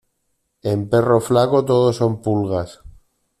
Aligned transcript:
En 0.71 0.79
perro 0.91 1.19
flaco 1.29 1.63
todo 1.63 1.93
son 1.93 2.23
pulgas. 2.23 2.79